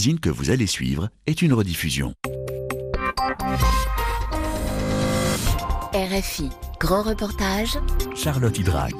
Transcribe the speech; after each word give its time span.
magazine 0.00 0.20
que 0.20 0.30
vous 0.30 0.50
allez 0.50 0.66
suivre 0.66 1.10
est 1.26 1.42
une 1.42 1.52
rediffusion. 1.52 2.14
RFI, 5.92 6.48
grand 6.78 7.02
reportage. 7.02 7.78
Charlotte 8.14 8.58
Hydrac. 8.58 8.94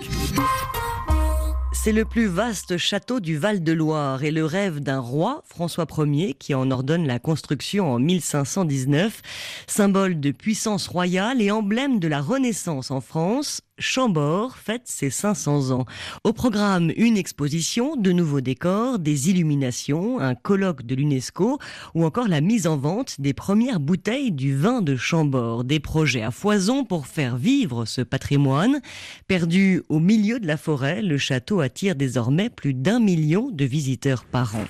C'est 1.72 1.92
le 1.92 2.04
plus 2.04 2.26
vaste 2.26 2.76
château 2.76 3.18
du 3.18 3.38
Val-de-Loire 3.38 4.24
et 4.24 4.30
le 4.30 4.44
rêve 4.44 4.80
d'un 4.80 4.98
roi, 4.98 5.42
François 5.46 5.86
Ier, 5.96 6.34
qui 6.34 6.52
en 6.52 6.70
ordonne 6.70 7.06
la 7.06 7.18
construction 7.18 7.90
en 7.94 7.98
1519, 7.98 9.22
symbole 9.66 10.20
de 10.20 10.32
puissance 10.32 10.86
royale 10.86 11.40
et 11.40 11.50
emblème 11.50 11.98
de 11.98 12.08
la 12.08 12.20
Renaissance 12.20 12.90
en 12.90 13.00
France, 13.00 13.62
Chambord 13.80 14.56
fête 14.56 14.82
ses 14.84 15.10
500 15.10 15.70
ans. 15.70 15.86
Au 16.22 16.32
programme, 16.32 16.92
une 16.96 17.16
exposition, 17.16 17.96
de 17.96 18.12
nouveaux 18.12 18.42
décors, 18.42 18.98
des 18.98 19.30
illuminations, 19.30 20.20
un 20.20 20.34
colloque 20.34 20.84
de 20.84 20.94
l'UNESCO 20.94 21.58
ou 21.94 22.04
encore 22.04 22.28
la 22.28 22.40
mise 22.40 22.66
en 22.66 22.76
vente 22.76 23.20
des 23.20 23.32
premières 23.32 23.80
bouteilles 23.80 24.32
du 24.32 24.54
vin 24.54 24.82
de 24.82 24.96
Chambord. 24.96 25.64
Des 25.64 25.80
projets 25.80 26.22
à 26.22 26.30
foison 26.30 26.84
pour 26.84 27.06
faire 27.06 27.36
vivre 27.36 27.86
ce 27.86 28.02
patrimoine. 28.02 28.80
Perdu 29.26 29.82
au 29.88 29.98
milieu 29.98 30.38
de 30.38 30.46
la 30.46 30.58
forêt, 30.58 31.00
le 31.02 31.16
château 31.18 31.60
attire 31.60 31.94
désormais 31.94 32.50
plus 32.50 32.74
d'un 32.74 33.00
million 33.00 33.50
de 33.50 33.64
visiteurs 33.64 34.24
par 34.24 34.56
an. 34.56 34.64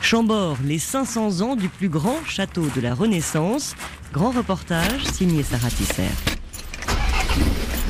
Chambord, 0.00 0.58
les 0.64 0.78
500 0.78 1.40
ans 1.40 1.56
du 1.56 1.68
plus 1.68 1.88
grand 1.88 2.24
château 2.24 2.66
de 2.74 2.80
la 2.80 2.94
Renaissance. 2.94 3.76
Grand 4.12 4.30
reportage 4.30 5.04
signé 5.04 5.42
Sarah 5.42 5.70
Tisser. 5.70 6.02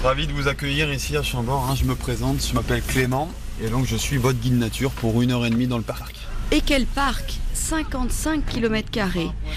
Ravi 0.06 0.28
de 0.28 0.33
vous 0.33 0.46
accueillir 0.46 0.92
ici 0.92 1.16
à 1.16 1.24
Chambord. 1.24 1.66
Hein. 1.69 1.74
Je 1.74 1.84
me 1.84 1.96
présente, 1.96 2.41
je 2.41 2.55
m'appelle 2.55 2.80
Clément 2.80 3.28
et 3.60 3.69
donc 3.69 3.87
je 3.87 3.96
suis 3.96 4.19
votre 4.19 4.38
guide 4.38 4.56
nature 4.56 4.92
pour 4.92 5.20
une 5.20 5.32
heure 5.32 5.45
et 5.45 5.51
demie 5.51 5.66
dans 5.66 5.79
le 5.79 5.82
parc. 5.82 6.15
Et 6.52 6.60
quel 6.60 6.87
parc? 6.87 7.41
55 7.55 8.46
km. 8.46 8.88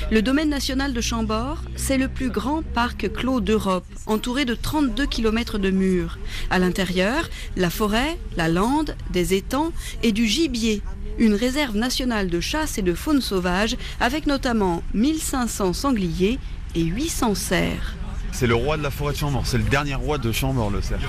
Le 0.10 0.22
domaine 0.24 0.50
national 0.50 0.92
de 0.94 1.02
Chambord, 1.02 1.62
c'est 1.76 2.00
le 2.00 2.08
plus 2.08 2.32
grand 2.32 2.64
parc 2.64 3.14
clos 3.14 3.42
d'Europe, 3.42 3.86
entouré 4.08 4.46
de 4.46 4.56
32 4.56 5.06
km 5.06 5.60
de 5.60 5.70
murs. 5.70 6.18
À 6.50 6.58
l'intérieur, 6.58 7.30
la 7.56 7.70
forêt, 7.70 8.18
la 8.36 8.48
lande, 8.48 8.96
des 9.12 9.36
étangs 9.36 9.72
et 10.02 10.12
du 10.12 10.26
gibier. 10.26 10.82
Une 11.20 11.36
réserve 11.36 11.78
nationale 11.78 12.28
de 12.28 12.40
chasse 12.40 12.80
et 12.80 12.82
de 12.82 12.96
faune 12.96 13.22
sauvage, 13.22 13.78
avec 14.00 14.26
notamment 14.26 14.82
1500 14.96 15.74
sangliers 15.74 16.40
et 16.74 16.82
800 16.82 17.36
cerfs. 17.36 17.99
C'est 18.32 18.48
le 18.48 18.56
roi 18.56 18.78
de 18.78 18.84
la 18.84 18.92
forêt 18.92 19.14
de 19.14 19.18
Chambord, 19.18 19.46
c'est 19.46 19.58
le 19.58 19.64
dernier 19.64 19.96
roi 19.96 20.18
de 20.18 20.32
Chambord, 20.32 20.70
le 20.70 20.82
cerf. 20.82 21.00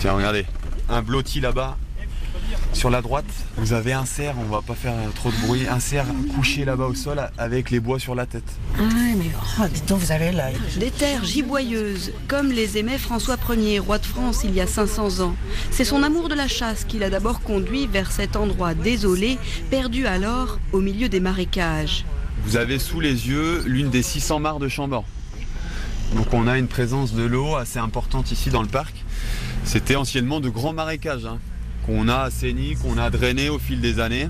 Tiens, 0.00 0.12
regardez, 0.12 0.46
un 0.88 1.02
blotti 1.02 1.40
là-bas. 1.40 1.76
Sur 2.72 2.90
la 2.90 3.02
droite, 3.02 3.26
vous 3.56 3.72
avez 3.72 3.92
un 3.92 4.04
cerf, 4.04 4.34
on 4.38 4.44
va 4.44 4.62
pas 4.62 4.74
faire 4.74 4.94
trop 5.14 5.30
de 5.30 5.36
bruit, 5.46 5.66
un 5.68 5.80
cerf 5.80 6.06
couché 6.34 6.64
là-bas 6.64 6.86
au 6.86 6.94
sol 6.94 7.20
avec 7.36 7.70
les 7.70 7.80
bois 7.80 7.98
sur 7.98 8.14
la 8.14 8.26
tête. 8.26 8.44
Ah 8.78 8.82
mais 9.16 9.30
oh, 9.60 9.64
dites 9.72 9.90
vous 9.90 10.12
avez 10.12 10.32
l'œil. 10.32 10.54
Des 10.78 10.90
terres 10.90 11.24
giboyeuses, 11.24 12.12
comme 12.28 12.50
les 12.50 12.78
aimait 12.78 12.98
François 12.98 13.36
Ier, 13.50 13.80
roi 13.80 13.98
de 13.98 14.06
France 14.06 14.42
il 14.44 14.54
y 14.54 14.60
a 14.60 14.66
500 14.66 15.20
ans. 15.20 15.34
C'est 15.70 15.84
son 15.84 16.02
amour 16.02 16.28
de 16.28 16.34
la 16.34 16.48
chasse 16.48 16.84
qui 16.84 16.98
l'a 16.98 17.10
d'abord 17.10 17.40
conduit 17.40 17.86
vers 17.86 18.10
cet 18.10 18.36
endroit 18.36 18.74
désolé, 18.74 19.38
perdu 19.70 20.06
alors 20.06 20.58
au 20.72 20.80
milieu 20.80 21.08
des 21.08 21.20
marécages. 21.20 22.04
Vous 22.44 22.56
avez 22.56 22.78
sous 22.78 23.00
les 23.00 23.28
yeux 23.28 23.62
l'une 23.66 23.90
des 23.90 24.02
600 24.02 24.40
mares 24.40 24.58
de 24.60 24.68
Chambord. 24.68 25.04
Donc 26.14 26.34
on 26.34 26.46
a 26.46 26.58
une 26.58 26.66
présence 26.66 27.12
de 27.12 27.22
l'eau 27.22 27.56
assez 27.56 27.78
importante 27.78 28.32
ici 28.32 28.50
dans 28.50 28.62
le 28.62 28.68
parc. 28.68 28.94
C'était 29.64 29.96
anciennement 29.96 30.40
de 30.40 30.48
grands 30.48 30.72
marécages 30.72 31.26
hein, 31.26 31.38
qu'on 31.86 32.08
a 32.08 32.22
assainis, 32.22 32.76
qu'on 32.76 32.98
a 32.98 33.10
drainés 33.10 33.48
au 33.48 33.58
fil 33.58 33.80
des 33.80 34.00
années. 34.00 34.28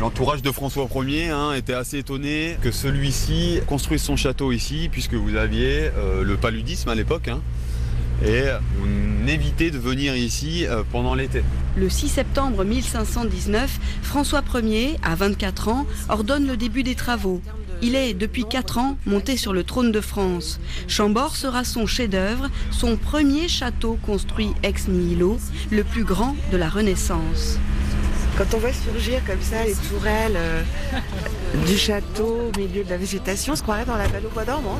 L'entourage 0.00 0.42
de 0.42 0.50
François 0.50 0.88
Ier 1.04 1.28
hein, 1.28 1.52
était 1.52 1.74
assez 1.74 1.98
étonné 1.98 2.56
que 2.60 2.72
celui-ci 2.72 3.60
construise 3.68 4.02
son 4.02 4.16
château 4.16 4.50
ici, 4.50 4.88
puisque 4.90 5.14
vous 5.14 5.36
aviez 5.36 5.90
euh, 5.96 6.24
le 6.24 6.36
paludisme 6.36 6.88
à 6.88 6.94
l'époque. 6.94 7.28
Hein, 7.28 7.40
et 8.24 8.44
on 8.82 9.28
évitait 9.28 9.70
de 9.70 9.78
venir 9.78 10.16
ici 10.16 10.66
euh, 10.66 10.82
pendant 10.90 11.14
l'été. 11.14 11.42
Le 11.76 11.88
6 11.88 12.08
septembre 12.08 12.64
1519, 12.64 13.78
François 14.02 14.42
Ier, 14.62 14.96
à 15.02 15.14
24 15.14 15.68
ans, 15.68 15.86
ordonne 16.08 16.46
le 16.46 16.56
début 16.56 16.82
des 16.82 16.94
travaux. 16.94 17.40
Il 17.84 17.96
est, 17.96 18.14
depuis 18.14 18.44
4 18.44 18.78
ans, 18.78 18.96
monté 19.06 19.36
sur 19.36 19.52
le 19.52 19.64
trône 19.64 19.90
de 19.90 20.00
France. 20.00 20.60
Chambord 20.86 21.34
sera 21.34 21.64
son 21.64 21.84
chef-d'œuvre, 21.84 22.48
son 22.70 22.96
premier 22.96 23.48
château 23.48 23.98
construit 24.06 24.52
ex 24.62 24.86
nihilo, 24.86 25.38
le 25.72 25.82
plus 25.82 26.04
grand 26.04 26.36
de 26.52 26.56
la 26.56 26.68
Renaissance. 26.68 27.58
Quand 28.38 28.54
on 28.54 28.58
voit 28.58 28.72
surgir 28.72 29.20
comme 29.26 29.42
ça 29.42 29.64
les 29.64 29.74
tourelles 29.74 30.36
euh, 30.36 30.62
du 31.66 31.76
château 31.76 32.52
au 32.54 32.58
milieu 32.58 32.84
de 32.84 32.90
la 32.90 32.96
végétation, 32.96 33.54
on 33.54 33.56
se 33.56 33.62
croirait 33.62 33.84
dans 33.84 33.96
la 33.96 34.06
vallée 34.06 34.26
au 34.26 34.30
bois 34.30 34.44
dormant. 34.44 34.78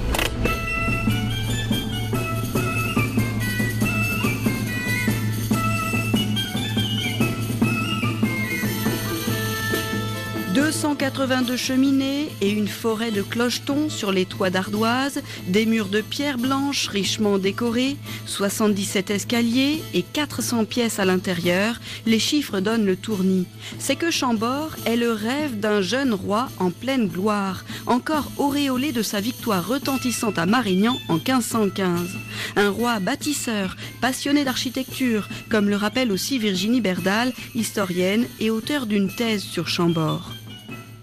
282 10.72 11.58
cheminées 11.58 12.30
et 12.40 12.50
une 12.50 12.66
forêt 12.66 13.10
de 13.10 13.20
clochetons 13.20 13.90
sur 13.90 14.10
les 14.10 14.24
toits 14.24 14.48
d'ardoise, 14.48 15.20
des 15.46 15.66
murs 15.66 15.88
de 15.88 16.00
pierre 16.00 16.38
blanche 16.38 16.88
richement 16.88 17.36
décorés, 17.36 17.98
77 18.24 19.10
escaliers 19.10 19.82
et 19.92 20.02
400 20.02 20.64
pièces 20.64 20.98
à 20.98 21.04
l'intérieur, 21.04 21.78
les 22.06 22.18
chiffres 22.18 22.60
donnent 22.60 22.86
le 22.86 22.96
tournis. 22.96 23.46
C'est 23.78 23.96
que 23.96 24.10
Chambord 24.10 24.70
est 24.86 24.96
le 24.96 25.12
rêve 25.12 25.60
d'un 25.60 25.82
jeune 25.82 26.14
roi 26.14 26.48
en 26.58 26.70
pleine 26.70 27.06
gloire, 27.06 27.66
encore 27.84 28.32
auréolé 28.38 28.92
de 28.92 29.02
sa 29.02 29.20
victoire 29.20 29.68
retentissante 29.68 30.38
à 30.38 30.46
Marignan 30.46 30.98
en 31.08 31.16
1515. 31.16 32.08
Un 32.56 32.70
roi 32.70 32.98
bâtisseur, 32.98 33.76
passionné 34.00 34.42
d'architecture, 34.42 35.28
comme 35.50 35.68
le 35.68 35.76
rappelle 35.76 36.10
aussi 36.10 36.38
Virginie 36.38 36.80
Berdal, 36.80 37.34
historienne 37.54 38.24
et 38.40 38.48
auteure 38.48 38.86
d'une 38.86 39.14
thèse 39.14 39.42
sur 39.42 39.68
Chambord. 39.68 40.32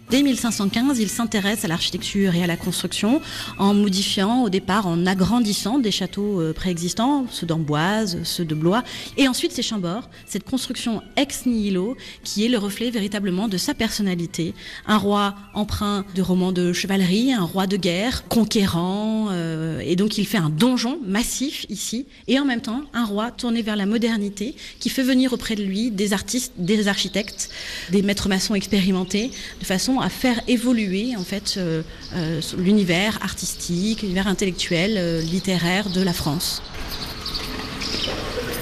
Dès 0.10 0.24
1515, 0.24 0.98
il 0.98 1.08
s'intéresse 1.08 1.66
à 1.66 1.68
l'architecture 1.68 2.34
et 2.34 2.44
à 2.44 2.48
la 2.48 2.58
construction 2.58 3.22
en 3.60 3.76
modifiant 3.76 4.42
au 4.42 4.50
départ, 4.50 4.88
en 4.88 5.06
agrandissant 5.06 5.78
des 5.78 5.92
châteaux 5.92 6.42
euh, 6.42 6.52
préexistants, 6.52 7.28
ceux 7.30 7.46
d'Amboise, 7.46 8.18
ceux 8.24 8.44
de 8.44 8.56
Blois, 8.56 8.84
et 9.18 9.28
ensuite 9.28 9.52
c'est 9.52 9.62
Chambord, 9.62 10.10
cette 10.26 10.46
construction 10.46 11.04
ex 11.16 11.46
nihilo 11.46 11.96
qui 12.24 12.44
est 12.44 12.50
le 12.50 12.58
reflet 12.58 12.90
véritablement 12.90 13.48
de 13.48 13.58
sa 13.58 13.76
personnalité. 13.76 14.56
Un 14.88 14.98
roi 14.98 15.36
empreint 15.54 16.04
de 16.16 16.24
romans 16.24 16.54
de 16.54 16.74
chevalerie, 16.74 17.32
un 17.32 17.44
roi 17.44 17.68
de 17.68 17.78
guerre, 17.78 18.28
conquérant, 18.30 19.28
euh, 19.30 19.80
et 19.82 19.96
donc 19.96 20.18
il 20.18 20.26
fait 20.26 20.40
un 20.40 20.50
donjon 20.50 20.98
massif 21.06 21.68
ici, 21.70 22.08
et 22.28 22.40
en 22.40 22.46
même 22.46 22.62
temps 22.62 22.82
un 22.96 23.06
roi 23.06 23.30
tourné 23.30 23.62
vers 23.62 23.76
la 23.76 23.86
modernité 23.86 24.56
qui 24.80 24.90
fait 24.90 25.04
venir 25.04 25.34
auprès 25.34 25.56
de 25.56 25.62
lui 25.62 25.92
des 25.92 26.14
artistes, 26.14 26.54
des 26.58 26.88
architectes, 26.88 27.52
des 27.92 28.02
maîtres 28.02 28.28
maçons 28.28 28.56
expérimentés, 28.56 29.30
de 29.60 29.66
façon 29.66 29.99
à 30.02 30.10
faire 30.10 30.42
évoluer 30.48 31.16
en 31.16 31.24
fait 31.24 31.56
euh, 31.58 31.82
euh, 32.16 32.42
l'univers 32.58 33.20
artistique, 33.22 34.02
l'univers 34.02 34.28
intellectuel, 34.28 34.96
euh, 34.98 35.22
littéraire 35.22 35.90
de 35.90 36.02
la 36.02 36.14
France. 36.14 36.62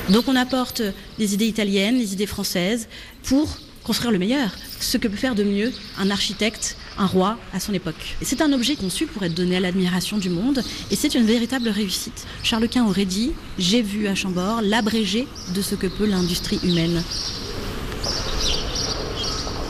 Donc 0.09 0.27
on 0.27 0.35
apporte 0.35 0.81
les 1.19 1.33
idées 1.33 1.47
italiennes, 1.47 1.97
les 1.97 2.13
idées 2.13 2.27
françaises 2.27 2.87
pour 3.23 3.57
construire 3.83 4.11
le 4.11 4.19
meilleur, 4.19 4.51
ce 4.81 4.97
que 4.97 5.07
peut 5.07 5.15
faire 5.15 5.33
de 5.33 5.43
mieux 5.43 5.71
un 5.97 6.11
architecte, 6.11 6.77
un 6.97 7.05
roi 7.05 7.37
à 7.53 7.59
son 7.59 7.73
époque. 7.73 8.17
C'est 8.21 8.41
un 8.41 8.51
objet 8.51 8.75
conçu 8.75 9.05
pour 9.05 9.23
être 9.23 9.33
donné 9.33 9.57
à 9.57 9.59
l'admiration 9.61 10.17
du 10.17 10.29
monde 10.29 10.61
et 10.91 10.95
c'est 10.95 11.15
une 11.15 11.25
véritable 11.25 11.69
réussite. 11.69 12.25
Charles 12.43 12.67
Quint 12.67 12.85
aurait 12.85 13.05
dit 13.05 13.31
J'ai 13.57 13.81
vu 13.81 14.07
à 14.07 14.15
Chambord 14.15 14.61
l'abrégé 14.61 15.27
de 15.55 15.61
ce 15.61 15.75
que 15.75 15.87
peut 15.87 16.05
l'industrie 16.05 16.59
humaine. 16.63 17.01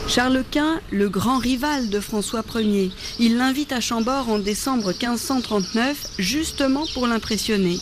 Charles 0.08 0.42
Quint, 0.50 0.80
le 0.90 1.10
grand 1.10 1.36
rival 1.36 1.90
de 1.90 2.00
François 2.00 2.42
Ier, 2.54 2.90
il 3.20 3.36
l'invite 3.36 3.72
à 3.72 3.80
Chambord 3.80 4.30
en 4.30 4.38
décembre 4.38 4.88
1539, 4.88 6.12
justement 6.18 6.84
pour 6.94 7.06
l'impressionner. 7.06 7.76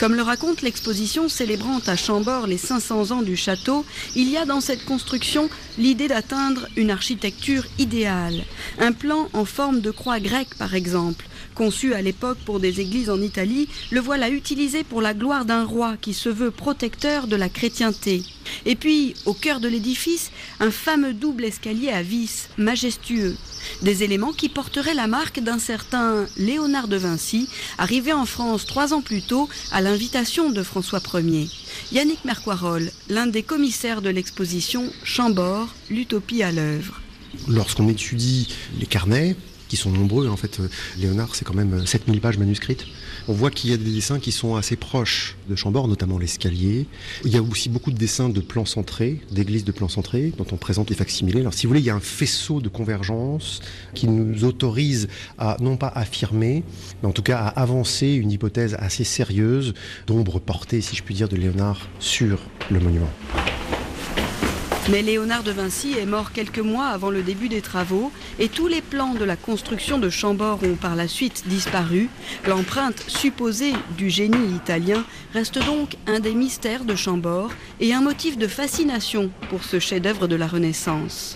Comme 0.00 0.14
le 0.14 0.22
raconte 0.22 0.62
l'exposition 0.62 1.28
célébrant 1.28 1.80
à 1.86 1.94
Chambord 1.94 2.46
les 2.46 2.56
500 2.56 3.10
ans 3.10 3.20
du 3.20 3.36
château, 3.36 3.84
il 4.14 4.30
y 4.30 4.38
a 4.38 4.46
dans 4.46 4.62
cette 4.62 4.86
construction 4.86 5.50
l'idée 5.76 6.08
d'atteindre 6.08 6.66
une 6.76 6.90
architecture 6.90 7.64
idéale. 7.78 8.44
Un 8.78 8.92
plan 8.92 9.28
en 9.34 9.44
forme 9.44 9.82
de 9.82 9.90
croix 9.90 10.18
grecque, 10.18 10.54
par 10.58 10.74
exemple, 10.74 11.26
Conçu 11.56 11.94
à 11.94 12.02
l'époque 12.02 12.36
pour 12.44 12.60
des 12.60 12.82
églises 12.82 13.08
en 13.08 13.18
Italie, 13.18 13.66
le 13.90 14.00
voilà 14.00 14.28
utilisé 14.28 14.84
pour 14.84 15.00
la 15.00 15.14
gloire 15.14 15.46
d'un 15.46 15.64
roi 15.64 15.96
qui 15.98 16.12
se 16.12 16.28
veut 16.28 16.50
protecteur 16.50 17.26
de 17.28 17.34
la 17.34 17.48
chrétienté. 17.48 18.22
Et 18.66 18.76
puis, 18.76 19.14
au 19.24 19.32
cœur 19.32 19.58
de 19.58 19.66
l'édifice, 19.66 20.32
un 20.60 20.70
fameux 20.70 21.14
double 21.14 21.46
escalier 21.46 21.88
à 21.88 22.02
vis, 22.02 22.50
majestueux. 22.58 23.34
Des 23.80 24.02
éléments 24.02 24.34
qui 24.34 24.50
porteraient 24.50 24.92
la 24.92 25.06
marque 25.06 25.40
d'un 25.40 25.58
certain 25.58 26.26
Léonard 26.36 26.88
de 26.88 26.98
Vinci, 26.98 27.48
arrivé 27.78 28.12
en 28.12 28.26
France 28.26 28.66
trois 28.66 28.92
ans 28.92 29.00
plus 29.00 29.22
tôt 29.22 29.48
à 29.72 29.80
l'invitation 29.80 30.50
de 30.50 30.62
François 30.62 31.00
Ier. 31.14 31.48
Yannick 31.90 32.22
Mercoirol, 32.26 32.90
l'un 33.08 33.26
des 33.26 33.42
commissaires 33.42 34.02
de 34.02 34.10
l'exposition 34.10 34.92
Chambord, 35.04 35.68
l'utopie 35.88 36.42
à 36.42 36.52
l'œuvre. 36.52 37.00
Lorsqu'on 37.48 37.88
étudie 37.88 38.54
les 38.78 38.86
carnets, 38.86 39.36
qui 39.68 39.76
sont 39.76 39.90
nombreux. 39.90 40.28
En 40.28 40.36
fait, 40.36 40.60
euh, 40.60 40.68
Léonard, 40.98 41.34
c'est 41.34 41.44
quand 41.44 41.54
même 41.54 41.86
7000 41.86 42.20
pages 42.20 42.38
manuscrites. 42.38 42.86
On 43.28 43.32
voit 43.32 43.50
qu'il 43.50 43.70
y 43.70 43.72
a 43.72 43.76
des 43.76 43.90
dessins 43.90 44.20
qui 44.20 44.32
sont 44.32 44.56
assez 44.56 44.76
proches 44.76 45.36
de 45.48 45.56
Chambord, 45.56 45.88
notamment 45.88 46.18
l'escalier. 46.18 46.86
Il 47.24 47.32
y 47.32 47.36
a 47.36 47.42
aussi 47.42 47.68
beaucoup 47.68 47.90
de 47.90 47.96
dessins 47.96 48.28
de 48.28 48.40
plans 48.40 48.64
centrés, 48.64 49.20
d'églises 49.30 49.64
de 49.64 49.72
plans 49.72 49.88
centrés, 49.88 50.32
dont 50.36 50.46
on 50.52 50.56
présente 50.56 50.90
les 50.90 50.96
facsimilés. 50.96 51.40
Alors, 51.40 51.54
si 51.54 51.66
vous 51.66 51.70
voulez, 51.70 51.80
il 51.80 51.86
y 51.86 51.90
a 51.90 51.96
un 51.96 52.00
faisceau 52.00 52.60
de 52.60 52.68
convergence 52.68 53.60
qui 53.94 54.06
nous 54.06 54.44
autorise 54.44 55.08
à, 55.38 55.56
non 55.60 55.76
pas 55.76 55.88
affirmer, 55.88 56.62
mais 57.02 57.08
en 57.08 57.12
tout 57.12 57.22
cas 57.22 57.38
à 57.38 57.48
avancer 57.48 58.12
une 58.12 58.30
hypothèse 58.30 58.76
assez 58.78 59.04
sérieuse 59.04 59.74
d'ombre 60.06 60.38
portée, 60.38 60.80
si 60.80 60.94
je 60.96 61.02
puis 61.02 61.14
dire, 61.14 61.28
de 61.28 61.36
Léonard 61.36 61.88
sur 61.98 62.38
le 62.70 62.80
monument. 62.80 63.10
Mais 64.88 65.02
Léonard 65.02 65.42
de 65.42 65.50
Vinci 65.50 65.98
est 65.98 66.06
mort 66.06 66.30
quelques 66.30 66.60
mois 66.60 66.86
avant 66.86 67.10
le 67.10 67.22
début 67.22 67.48
des 67.48 67.60
travaux 67.60 68.12
et 68.38 68.48
tous 68.48 68.68
les 68.68 68.80
plans 68.80 69.14
de 69.14 69.24
la 69.24 69.34
construction 69.34 69.98
de 69.98 70.08
Chambord 70.08 70.60
ont 70.62 70.76
par 70.76 70.94
la 70.94 71.08
suite 71.08 71.42
disparu. 71.48 72.08
L'empreinte 72.46 73.02
supposée 73.08 73.72
du 73.98 74.10
génie 74.10 74.54
italien 74.54 75.04
reste 75.32 75.58
donc 75.58 75.96
un 76.06 76.20
des 76.20 76.34
mystères 76.34 76.84
de 76.84 76.94
Chambord 76.94 77.50
et 77.80 77.94
un 77.94 78.00
motif 78.00 78.38
de 78.38 78.46
fascination 78.46 79.30
pour 79.50 79.64
ce 79.64 79.80
chef-d'œuvre 79.80 80.28
de 80.28 80.36
la 80.36 80.46
Renaissance. 80.46 81.34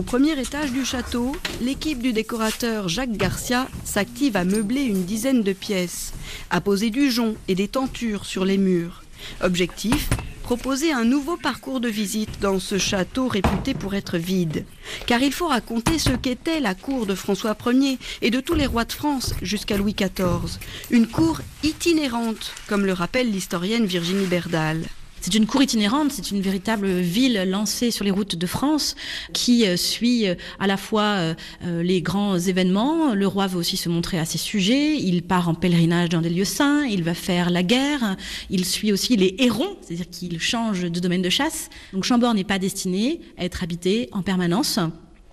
Au 0.00 0.02
premier 0.02 0.40
étage 0.40 0.72
du 0.72 0.86
château, 0.86 1.36
l'équipe 1.60 2.00
du 2.00 2.14
décorateur 2.14 2.88
Jacques 2.88 3.18
Garcia 3.18 3.68
s'active 3.84 4.34
à 4.34 4.46
meubler 4.46 4.80
une 4.80 5.04
dizaine 5.04 5.42
de 5.42 5.52
pièces, 5.52 6.14
à 6.48 6.62
poser 6.62 6.88
du 6.88 7.10
jonc 7.10 7.34
et 7.48 7.54
des 7.54 7.68
tentures 7.68 8.24
sur 8.24 8.46
les 8.46 8.56
murs. 8.56 9.04
Objectif 9.42 10.08
proposer 10.42 10.90
un 10.90 11.04
nouveau 11.04 11.36
parcours 11.36 11.80
de 11.80 11.88
visite 11.90 12.40
dans 12.40 12.58
ce 12.58 12.78
château 12.78 13.28
réputé 13.28 13.74
pour 13.74 13.94
être 13.94 14.16
vide. 14.16 14.64
Car 15.04 15.20
il 15.20 15.32
faut 15.32 15.48
raconter 15.48 15.98
ce 15.98 16.10
qu'était 16.10 16.60
la 16.60 16.74
cour 16.74 17.04
de 17.04 17.14
François 17.14 17.54
Ier 17.66 17.98
et 18.22 18.30
de 18.30 18.40
tous 18.40 18.54
les 18.54 18.66
rois 18.66 18.86
de 18.86 18.92
France 18.92 19.34
jusqu'à 19.42 19.76
Louis 19.76 19.94
XIV. 19.94 20.58
Une 20.90 21.08
cour 21.08 21.42
itinérante, 21.62 22.54
comme 22.68 22.86
le 22.86 22.94
rappelle 22.94 23.30
l'historienne 23.30 23.84
Virginie 23.84 24.26
Berdal. 24.26 24.86
C'est 25.22 25.34
une 25.34 25.46
cour 25.46 25.62
itinérante, 25.62 26.12
c'est 26.12 26.30
une 26.30 26.40
véritable 26.40 26.88
ville 26.88 27.44
lancée 27.46 27.90
sur 27.90 28.06
les 28.06 28.10
routes 28.10 28.36
de 28.36 28.46
France 28.46 28.96
qui 29.34 29.66
euh, 29.66 29.76
suit 29.76 30.26
euh, 30.26 30.34
à 30.58 30.66
la 30.66 30.78
fois 30.78 31.02
euh, 31.02 31.34
les 31.82 32.00
grands 32.00 32.38
événements. 32.38 33.12
Le 33.12 33.26
roi 33.26 33.46
veut 33.46 33.58
aussi 33.58 33.76
se 33.76 33.90
montrer 33.90 34.18
à 34.18 34.24
ses 34.24 34.38
sujets. 34.38 34.96
Il 34.96 35.22
part 35.22 35.50
en 35.50 35.54
pèlerinage 35.54 36.08
dans 36.08 36.22
des 36.22 36.30
lieux 36.30 36.46
saints. 36.46 36.84
Il 36.86 37.04
va 37.04 37.12
faire 37.12 37.50
la 37.50 37.62
guerre. 37.62 38.16
Il 38.48 38.64
suit 38.64 38.92
aussi 38.92 39.14
les 39.16 39.34
hérons, 39.38 39.76
c'est-à-dire 39.82 40.08
qu'il 40.10 40.40
change 40.40 40.82
de 40.82 41.00
domaine 41.00 41.22
de 41.22 41.28
chasse. 41.28 41.68
Donc 41.92 42.04
Chambord 42.04 42.32
n'est 42.32 42.42
pas 42.42 42.58
destiné 42.58 43.20
à 43.36 43.44
être 43.44 43.62
habité 43.62 44.08
en 44.12 44.22
permanence. 44.22 44.78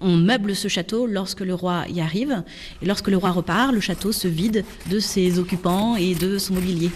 On 0.02 0.18
meuble 0.18 0.54
ce 0.54 0.68
château 0.68 1.08
lorsque 1.08 1.40
le 1.40 1.54
roi 1.54 1.86
y 1.88 2.02
arrive. 2.02 2.44
Et 2.82 2.86
lorsque 2.86 3.08
le 3.08 3.16
roi 3.16 3.32
repart, 3.32 3.72
le 3.72 3.80
château 3.80 4.12
se 4.12 4.28
vide 4.28 4.66
de 4.92 5.00
ses 5.00 5.40
occupants 5.40 5.96
et 5.96 6.14
de 6.14 6.38
son 6.38 6.56
mobilier. 6.56 6.92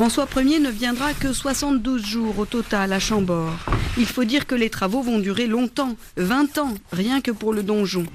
François 0.00 0.26
Ier 0.34 0.60
ne 0.60 0.70
viendra 0.70 1.12
que 1.12 1.30
72 1.30 2.02
jours 2.06 2.38
au 2.38 2.46
total 2.46 2.94
à 2.94 2.98
Chambord. 2.98 3.58
Il 3.98 4.06
faut 4.06 4.24
dire 4.24 4.46
que 4.46 4.54
les 4.54 4.70
travaux 4.70 5.02
vont 5.02 5.18
durer 5.18 5.46
longtemps, 5.46 5.94
20 6.16 6.56
ans, 6.56 6.74
rien 6.90 7.20
que 7.20 7.30
pour 7.30 7.52
le 7.52 7.62
donjon. 7.62 8.06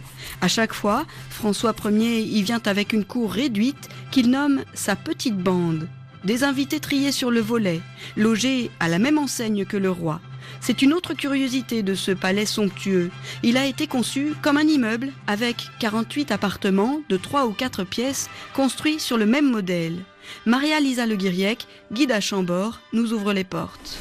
À 0.42 0.48
chaque 0.48 0.74
fois, 0.74 1.06
François 1.30 1.76
Ier 1.86 2.22
y 2.22 2.42
vient 2.42 2.62
avec 2.66 2.92
une 2.92 3.06
cour 3.06 3.32
réduite 3.32 3.88
qu'il 4.10 4.32
nomme 4.32 4.64
sa 4.74 4.96
petite 4.96 5.38
bande. 5.38 5.88
Des 6.24 6.44
invités 6.44 6.80
triés 6.80 7.12
sur 7.12 7.30
le 7.30 7.40
volet, 7.40 7.82
logés 8.18 8.72
à 8.80 8.90
la 8.90 8.98
même 8.98 9.20
enseigne 9.20 9.64
que 9.64 9.78
le 9.78 9.92
roi. 9.92 10.22
C'est 10.62 10.82
une 10.82 10.94
autre 10.94 11.14
curiosité 11.14 11.84
de 11.84 11.96
ce 11.96 12.12
palais 12.12 12.46
somptueux. 12.46 13.12
Il 13.44 13.58
a 13.58 13.66
été 13.66 13.88
conçu 13.88 14.34
comme 14.42 14.58
un 14.58 14.68
immeuble 14.68 15.12
avec 15.28 15.58
48 15.80 16.32
appartements 16.32 17.02
de 17.10 17.18
3 17.18 17.46
ou 17.46 17.52
4 17.52 17.84
pièces 17.84 18.30
construits 18.54 19.00
sur 19.00 19.18
le 19.18 19.26
même 19.26 19.50
modèle. 19.50 19.98
Maria-Lisa 20.46 21.06
Le 21.06 21.16
Guiriec, 21.16 21.68
guide 21.92 22.12
à 22.12 22.20
Chambord, 22.20 22.80
nous 22.94 23.14
ouvre 23.14 23.34
les 23.34 23.44
portes. 23.44 24.00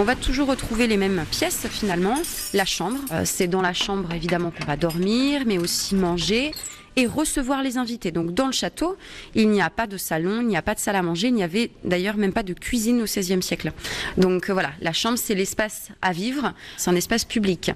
On 0.00 0.04
va 0.04 0.16
toujours 0.16 0.48
retrouver 0.48 0.86
les 0.86 0.96
mêmes 0.96 1.24
pièces 1.30 1.66
finalement. 1.70 2.20
La 2.52 2.64
chambre, 2.64 2.98
euh, 3.12 3.22
c'est 3.24 3.46
dans 3.46 3.62
la 3.62 3.72
chambre 3.72 4.12
évidemment 4.12 4.50
qu'on 4.50 4.64
va 4.64 4.76
dormir, 4.76 5.42
mais 5.46 5.56
aussi 5.56 5.94
manger 5.94 6.52
et 6.96 7.06
recevoir 7.06 7.62
les 7.62 7.78
invités. 7.78 8.12
Donc 8.12 8.32
dans 8.32 8.46
le 8.46 8.52
château, 8.52 8.96
il 9.34 9.48
n'y 9.48 9.60
a 9.60 9.70
pas 9.70 9.86
de 9.86 9.96
salon, 9.96 10.40
il 10.40 10.46
n'y 10.46 10.56
a 10.56 10.62
pas 10.62 10.74
de 10.74 10.80
salle 10.80 10.96
à 10.96 11.02
manger, 11.02 11.28
il 11.28 11.34
n'y 11.34 11.42
avait 11.42 11.70
d'ailleurs 11.84 12.16
même 12.16 12.32
pas 12.32 12.42
de 12.42 12.52
cuisine 12.52 13.00
au 13.02 13.04
XVIe 13.04 13.42
siècle. 13.42 13.72
Donc 14.16 14.50
voilà, 14.50 14.70
la 14.80 14.92
chambre 14.92 15.18
c'est 15.18 15.34
l'espace 15.34 15.88
à 16.02 16.12
vivre, 16.12 16.54
c'est 16.76 16.90
un 16.90 16.96
espace 16.96 17.24
public. 17.24 17.72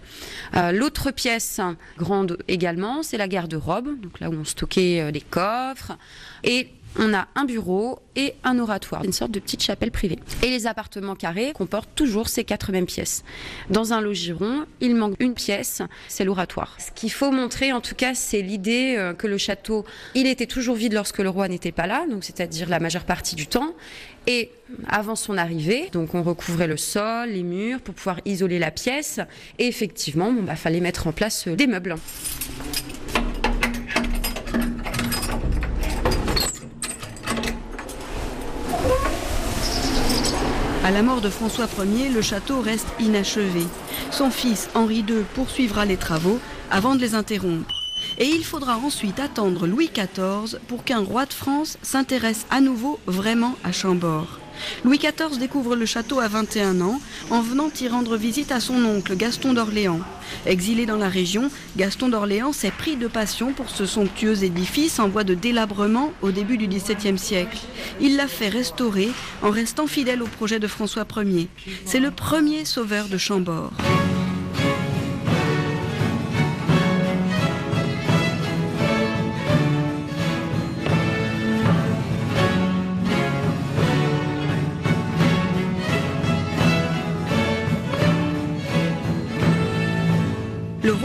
Euh, 0.55 0.73
l'autre 0.73 1.11
pièce 1.11 1.61
grande 1.97 2.38
également, 2.49 3.03
c'est 3.03 3.19
la 3.19 3.29
garde-robe, 3.29 4.00
donc 4.00 4.20
là 4.20 4.31
où 4.31 4.35
on 4.35 4.44
stockait 4.44 5.00
euh, 5.00 5.11
les 5.11 5.21
coffres. 5.21 5.97
Et 6.44 6.69
on 6.99 7.15
a 7.15 7.29
un 7.35 7.45
bureau 7.45 8.00
et 8.17 8.35
un 8.45 8.59
oratoire, 8.59 9.05
une 9.05 9.12
sorte 9.12 9.31
de 9.31 9.39
petite 9.39 9.62
chapelle 9.62 9.91
privée. 9.91 10.19
Et 10.43 10.50
les 10.50 10.67
appartements 10.67 11.15
carrés 11.15 11.53
comportent 11.53 11.95
toujours 11.95 12.29
ces 12.29 12.45
quatre 12.45 12.73
mêmes 12.73 12.87
pièces. 12.87 13.25
Dans 13.71 13.93
un 13.93 14.00
logiron, 14.00 14.65
il 14.81 14.97
manque 14.97 15.15
une 15.21 15.35
pièce, 15.35 15.83
c'est 16.09 16.25
l'oratoire. 16.25 16.77
Ce 16.79 16.91
qu'il 16.91 17.12
faut 17.12 17.31
montrer, 17.31 17.73
en 17.73 17.81
tout 17.81 17.95
cas, 17.95 18.15
c'est 18.15 18.43
l'idée 18.43 18.97
euh, 18.99 19.15
que 19.15 19.27
le 19.27 19.39
château, 19.39 19.85
il 20.15 20.27
était 20.27 20.47
toujours 20.47 20.75
vide 20.75 20.93
lorsque 20.93 21.19
le 21.19 21.29
roi 21.29 21.49
n'était 21.49 21.73
pas 21.73 21.87
là, 21.87 22.05
donc 22.11 22.25
c'est-à-dire 22.25 22.69
la 22.69 22.81
majeure 22.81 23.05
partie 23.05 23.37
du 23.37 23.47
temps. 23.47 23.75
Et 24.27 24.50
avant 24.89 25.17
son 25.17 25.39
arrivée, 25.39 25.89
donc 25.93 26.15
on 26.15 26.23
recouvrait 26.23 26.67
le 26.67 26.77
sol, 26.77 27.31
les 27.31 27.43
murs 27.43 27.81
pour 27.81 27.95
pouvoir 27.95 28.21
isoler 28.27 28.59
la 28.59 28.71
pièce. 28.71 29.21
Et 29.59 29.67
effectivement, 29.67 30.35
il 30.37 30.45
bah, 30.45 30.56
fallait 30.56 30.81
mettre 30.81 31.06
en 31.06 31.12
place 31.12 31.47
euh, 31.47 31.55
des 31.55 31.67
meubles. 31.67 31.95
À 40.88 40.90
la 40.90 41.02
mort 41.02 41.20
de 41.20 41.29
François 41.29 41.69
Ier, 41.85 42.08
le 42.08 42.23
château 42.23 42.62
reste 42.62 42.88
inachevé. 42.99 43.67
Son 44.11 44.31
fils 44.31 44.70
Henri 44.75 45.05
II 45.06 45.23
poursuivra 45.35 45.85
les 45.85 45.99
travaux 45.99 46.38
avant 46.70 46.94
de 46.94 47.00
les 47.02 47.14
interrompre. 47.14 47.82
Et 48.17 48.25
il 48.25 48.43
faudra 48.43 48.79
ensuite 48.79 49.21
attendre 49.21 49.66
Louis 49.66 49.90
XIV 49.95 50.59
pour 50.66 50.85
qu'un 50.85 51.00
roi 51.00 51.26
de 51.26 51.35
France 51.35 51.76
s'intéresse 51.83 52.47
à 52.49 52.62
nouveau 52.62 52.99
vraiment 53.04 53.54
à 53.64 53.71
Chambord. 53.71 54.38
Louis 54.85 54.99
XIV 54.99 55.38
découvre 55.38 55.77
le 55.77 55.87
château 55.87 56.21
à 56.21 56.29
21 56.29 56.81
ans 56.81 57.00
en 57.31 57.41
venant 57.41 57.71
y 57.81 57.88
rendre 57.88 58.17
visite 58.17 58.53
à 58.53 58.61
son 58.61 58.85
oncle 58.85 59.17
Gaston 59.17 59.53
d'Orléans. 59.53 60.00
Exilé 60.47 60.87
dans 60.87 60.97
la 60.97 61.09
région, 61.09 61.50
Gaston 61.77 62.09
d'Orléans 62.09 62.53
s'est 62.53 62.71
pris 62.71 62.97
de 62.97 63.07
passion 63.07 63.53
pour 63.53 63.71
ce 63.71 63.87
somptueux 63.87 64.45
édifice 64.45 64.99
en 64.99 65.09
voie 65.09 65.25
de 65.25 65.35
délabrement 65.35 66.12
au 66.23 66.31
début 66.31 66.59
du 66.59 66.67
XVIIe 66.67 67.19
siècle. 67.19 67.59
Il 68.00 68.17
l'a 68.17 68.29
fait 68.29 68.49
restaurer 68.49 69.09
en 69.43 69.50
restant 69.50 69.87
fidèle 69.87 70.23
au 70.23 70.27
projet 70.27 70.59
de 70.59 70.67
François 70.67 71.07
Ier. 71.17 71.49
C'est 71.85 72.00
le 72.00 72.11
premier 72.11 72.65
sauveur 72.65 73.09
de 73.09 73.19
Chambord. 73.19 73.73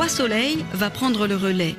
Soleil 0.07 0.63
va 0.73 0.89
prendre 0.89 1.27
le 1.27 1.35
relais. 1.35 1.75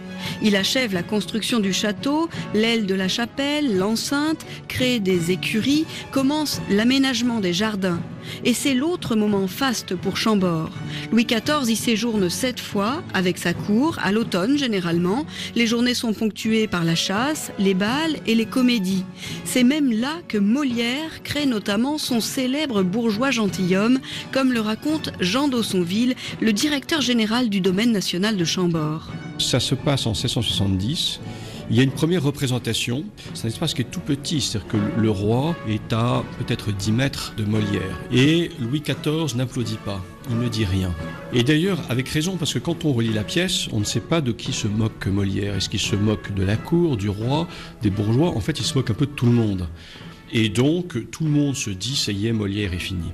Il 0.46 0.56
achève 0.56 0.92
la 0.92 1.02
construction 1.02 1.58
du 1.58 1.72
château, 1.72 2.28
l'aile 2.52 2.84
de 2.84 2.94
la 2.94 3.08
chapelle, 3.08 3.78
l'enceinte, 3.78 4.44
crée 4.68 5.00
des 5.00 5.30
écuries, 5.30 5.86
commence 6.12 6.60
l'aménagement 6.68 7.40
des 7.40 7.54
jardins. 7.54 7.98
Et 8.44 8.52
c'est 8.52 8.74
l'autre 8.74 9.16
moment 9.16 9.46
faste 9.46 9.94
pour 9.94 10.18
Chambord. 10.18 10.68
Louis 11.10 11.24
XIV 11.24 11.70
y 11.70 11.76
séjourne 11.76 12.28
sept 12.28 12.60
fois 12.60 13.02
avec 13.14 13.38
sa 13.38 13.54
cour, 13.54 13.98
à 14.02 14.12
l'automne 14.12 14.58
généralement. 14.58 15.24
Les 15.54 15.66
journées 15.66 15.94
sont 15.94 16.12
ponctuées 16.12 16.66
par 16.66 16.84
la 16.84 16.94
chasse, 16.94 17.50
les 17.58 17.74
bals 17.74 18.16
et 18.26 18.34
les 18.34 18.46
comédies. 18.46 19.06
C'est 19.46 19.64
même 19.64 19.92
là 19.92 20.18
que 20.28 20.36
Molière 20.36 21.22
crée 21.22 21.46
notamment 21.46 21.96
son 21.96 22.20
célèbre 22.20 22.82
bourgeois 22.82 23.30
gentilhomme, 23.30 23.98
comme 24.30 24.52
le 24.52 24.60
raconte 24.60 25.10
Jean 25.20 25.48
d'Aussonville, 25.48 26.14
le 26.42 26.52
directeur 26.52 27.00
général 27.00 27.48
du 27.48 27.62
domaine 27.62 27.92
national 27.92 28.36
de 28.36 28.44
Chambord. 28.44 29.10
Ça 29.38 29.61
se 29.61 29.75
passe 29.75 30.07
en 30.07 30.11
1670 30.11 31.21
Il 31.71 31.76
y 31.76 31.81
a 31.81 31.83
une 31.83 31.91
première 31.91 32.23
représentation, 32.23 33.05
c'est 33.33 33.47
un 33.47 33.49
espace 33.49 33.75
qui 33.75 33.83
est 33.83 33.91
tout 33.91 34.00
petit, 34.00 34.41
c'est-à-dire 34.41 34.69
que 34.69 34.76
le 35.00 35.11
roi 35.11 35.57
est 35.69 35.93
à 35.93 36.23
peut-être 36.38 36.73
10 36.73 36.93
mètres 36.93 37.35
de 37.37 37.45
Molière. 37.45 37.99
Et 38.12 38.50
Louis 38.61 38.81
XIV 38.81 39.37
n'applaudit 39.37 39.79
pas, 39.85 40.03
il 40.31 40.38
ne 40.38 40.49
dit 40.49 40.64
rien. 40.64 40.95
Et 41.33 41.43
d'ailleurs, 41.43 41.79
avec 41.88 42.09
raison, 42.09 42.37
parce 42.37 42.55
que 42.55 42.59
quand 42.59 42.85
on 42.85 42.93
relit 42.93 43.12
la 43.12 43.25
pièce, 43.25 43.69
on 43.73 43.81
ne 43.81 43.85
sait 43.85 44.00
pas 44.00 44.21
de 44.21 44.31
qui 44.31 44.53
se 44.53 44.69
moque 44.69 45.07
Molière. 45.07 45.57
Est-ce 45.57 45.69
qu'il 45.69 45.81
se 45.81 45.97
moque 45.97 46.33
de 46.35 46.45
la 46.45 46.57
cour, 46.57 46.97
du 46.97 47.09
roi, 47.09 47.49
des 47.83 47.91
bourgeois? 47.91 48.31
En 48.31 48.41
fait, 48.41 48.61
il 48.61 48.64
se 48.64 48.75
moque 48.75 48.91
un 48.91 48.95
peu 48.95 49.07
de 49.07 49.12
tout 49.12 49.26
le 49.26 49.33
monde. 49.33 49.67
Et 50.33 50.49
donc, 50.49 51.11
tout 51.11 51.25
le 51.25 51.31
monde 51.31 51.57
se 51.57 51.71
dit, 51.71 51.97
ça 51.97 52.12
y 52.12 52.26
est, 52.26 52.33
Molière 52.33 52.73
est 52.73 52.79
fini. 52.79 53.12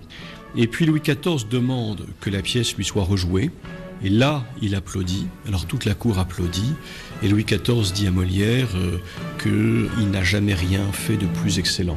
Et 0.56 0.66
puis 0.66 0.84
Louis 0.86 1.00
XIV 1.00 1.46
demande 1.48 2.06
que 2.20 2.30
la 2.30 2.42
pièce 2.42 2.74
lui 2.76 2.84
soit 2.84 3.04
rejouée. 3.04 3.50
Et 4.02 4.08
là, 4.08 4.44
il 4.62 4.74
applaudit. 4.74 5.26
Alors 5.46 5.66
toute 5.66 5.84
la 5.84 5.94
cour 5.94 6.18
applaudit. 6.18 6.74
Et 7.22 7.28
Louis 7.28 7.44
XIV 7.44 7.92
dit 7.92 8.06
à 8.06 8.10
Molière 8.10 8.68
euh, 8.74 8.98
qu'il 9.42 10.10
n'a 10.10 10.24
jamais 10.24 10.54
rien 10.54 10.90
fait 10.92 11.16
de 11.16 11.26
plus 11.26 11.58
excellent. 11.58 11.96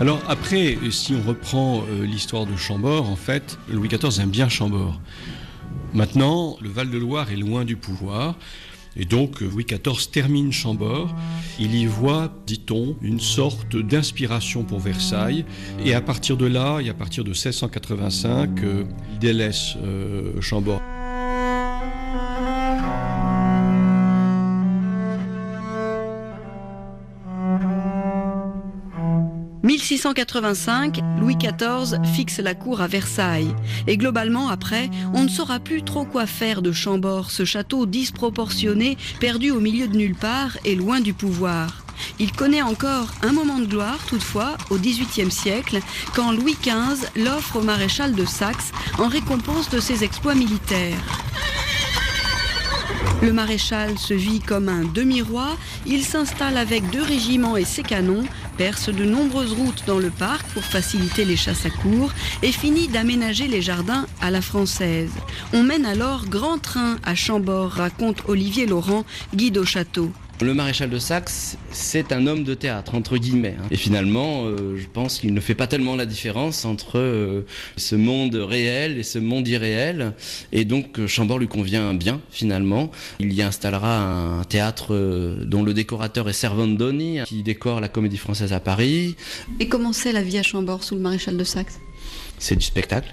Alors 0.00 0.22
après, 0.28 0.78
si 0.90 1.14
on 1.14 1.28
reprend 1.28 1.84
euh, 1.88 2.04
l'histoire 2.04 2.46
de 2.46 2.56
Chambord, 2.56 3.10
en 3.10 3.16
fait, 3.16 3.58
Louis 3.68 3.88
XIV 3.88 4.20
aime 4.20 4.30
bien 4.30 4.48
Chambord. 4.48 5.00
Maintenant, 5.92 6.56
le 6.60 6.68
Val-de-Loire 6.68 7.32
est 7.32 7.36
loin 7.36 7.64
du 7.64 7.76
pouvoir. 7.76 8.36
Et 8.96 9.04
donc 9.04 9.40
Louis 9.40 9.64
XIV 9.64 10.10
termine 10.10 10.52
Chambord. 10.52 11.14
Il 11.58 11.74
y 11.74 11.86
voit, 11.86 12.32
dit-on, 12.46 12.96
une 13.02 13.20
sorte 13.20 13.76
d'inspiration 13.76 14.64
pour 14.64 14.80
Versailles. 14.80 15.44
Et 15.84 15.94
à 15.94 16.00
partir 16.00 16.36
de 16.36 16.46
là, 16.46 16.80
et 16.80 16.88
à 16.88 16.94
partir 16.94 17.24
de 17.24 17.30
1685, 17.30 18.62
euh, 18.62 18.84
il 19.12 19.18
délaisse 19.18 19.74
euh, 19.82 20.40
Chambord. 20.40 20.80
1685, 29.68 31.00
Louis 31.20 31.36
XIV 31.36 32.02
fixe 32.14 32.38
la 32.38 32.54
cour 32.54 32.80
à 32.80 32.86
Versailles. 32.86 33.54
Et 33.86 33.98
globalement, 33.98 34.48
après, 34.48 34.88
on 35.12 35.24
ne 35.24 35.28
saura 35.28 35.60
plus 35.60 35.82
trop 35.82 36.06
quoi 36.06 36.24
faire 36.24 36.62
de 36.62 36.72
Chambord, 36.72 37.30
ce 37.30 37.44
château 37.44 37.84
disproportionné, 37.84 38.96
perdu 39.20 39.50
au 39.50 39.60
milieu 39.60 39.86
de 39.86 39.94
nulle 39.94 40.14
part 40.14 40.56
et 40.64 40.74
loin 40.74 41.00
du 41.00 41.12
pouvoir. 41.12 41.84
Il 42.18 42.32
connaît 42.32 42.62
encore 42.62 43.08
un 43.20 43.32
moment 43.32 43.58
de 43.58 43.66
gloire, 43.66 43.98
toutefois, 44.06 44.56
au 44.70 44.78
XVIIIe 44.78 45.30
siècle, 45.30 45.80
quand 46.14 46.32
Louis 46.32 46.56
XV 46.62 47.06
l'offre 47.16 47.56
au 47.56 47.62
maréchal 47.62 48.14
de 48.14 48.24
Saxe 48.24 48.72
en 48.96 49.08
récompense 49.08 49.68
de 49.68 49.80
ses 49.80 50.02
exploits 50.02 50.34
militaires. 50.34 51.04
Le 53.20 53.32
maréchal 53.32 53.98
se 53.98 54.14
vit 54.14 54.38
comme 54.38 54.68
un 54.68 54.84
demi-roi, 54.84 55.56
il 55.86 56.04
s'installe 56.04 56.56
avec 56.56 56.88
deux 56.90 57.02
régiments 57.02 57.56
et 57.56 57.64
ses 57.64 57.82
canons, 57.82 58.24
perce 58.56 58.90
de 58.90 59.04
nombreuses 59.04 59.52
routes 59.52 59.82
dans 59.88 59.98
le 59.98 60.10
parc 60.10 60.46
pour 60.50 60.62
faciliter 60.62 61.24
les 61.24 61.36
chasses 61.36 61.66
à 61.66 61.70
cours 61.70 62.12
et 62.42 62.52
finit 62.52 62.86
d'aménager 62.86 63.48
les 63.48 63.60
jardins 63.60 64.06
à 64.20 64.30
la 64.30 64.40
française. 64.40 65.10
On 65.52 65.64
mène 65.64 65.84
alors 65.84 66.26
grand 66.26 66.58
train 66.58 66.96
à 67.02 67.16
Chambord, 67.16 67.72
raconte 67.72 68.22
Olivier 68.28 68.66
Laurent, 68.66 69.04
guide 69.34 69.58
au 69.58 69.64
château. 69.64 70.12
Le 70.40 70.54
maréchal 70.54 70.88
de 70.88 70.98
Saxe, 71.00 71.58
c'est 71.72 72.12
un 72.12 72.28
homme 72.28 72.44
de 72.44 72.54
théâtre, 72.54 72.94
entre 72.94 73.16
guillemets. 73.16 73.56
Hein. 73.58 73.66
Et 73.72 73.76
finalement, 73.76 74.44
euh, 74.44 74.76
je 74.76 74.86
pense 74.86 75.18
qu'il 75.18 75.34
ne 75.34 75.40
fait 75.40 75.56
pas 75.56 75.66
tellement 75.66 75.96
la 75.96 76.06
différence 76.06 76.64
entre 76.64 77.00
euh, 77.00 77.44
ce 77.76 77.96
monde 77.96 78.36
réel 78.36 78.98
et 78.98 79.02
ce 79.02 79.18
monde 79.18 79.48
irréel. 79.48 80.12
Et 80.52 80.64
donc, 80.64 81.00
euh, 81.00 81.08
Chambord 81.08 81.40
lui 81.40 81.48
convient 81.48 81.92
bien, 81.92 82.20
finalement. 82.30 82.92
Il 83.18 83.32
y 83.32 83.42
installera 83.42 83.98
un 83.98 84.44
théâtre 84.44 84.94
dont 85.44 85.64
le 85.64 85.74
décorateur 85.74 86.28
est 86.28 86.34
Servandoni, 86.34 87.18
qui 87.26 87.42
décore 87.42 87.80
la 87.80 87.88
comédie 87.88 88.16
française 88.16 88.52
à 88.52 88.60
Paris. 88.60 89.16
Et 89.58 89.66
comment 89.66 89.92
c'est 89.92 90.12
la 90.12 90.22
vie 90.22 90.38
à 90.38 90.44
Chambord 90.44 90.84
sous 90.84 90.94
le 90.94 91.00
maréchal 91.00 91.36
de 91.36 91.42
Saxe? 91.42 91.80
C'est 92.38 92.56
du 92.56 92.64
spectacle. 92.64 93.12